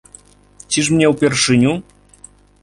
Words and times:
Ці 0.71 0.83
ж 0.87 0.95
мне 0.95 1.11
ўпершыню? 1.13 1.75